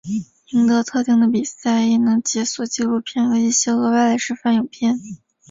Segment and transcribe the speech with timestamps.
[0.49, 4.99] 赢得特定的比赛亦能解锁纪录片和一些额外的示范影片。